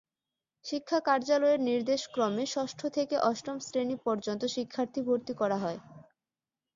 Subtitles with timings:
[0.65, 5.79] শিক্ষা কার্যালয়ের নির্দেশক্রমে ষষ্ঠ থেকে অষ্টম শ্রেণি পর্যন্ত শিক্ষার্থী ভর্তি করা হয়।